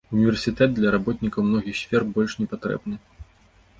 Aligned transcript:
Універсітэт 0.17 0.71
для 0.77 0.93
работнікаў 0.95 1.45
многіх 1.49 1.75
сфер 1.81 2.07
больш 2.17 2.31
не 2.43 2.47
патрэбны. 2.55 2.95